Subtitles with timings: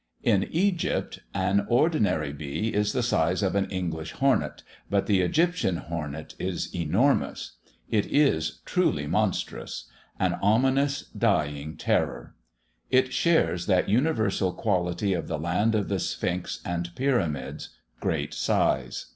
[0.23, 5.77] In Egypt an ordinary bee is the size of an English hornet, but the Egyptian
[5.77, 7.57] hornet is enormous.
[7.87, 9.87] It is truly monstrous
[10.19, 12.33] an ominous, dying terror.
[12.89, 19.05] It shares that universal quality of the land of the Sphinx and Pyramids great size.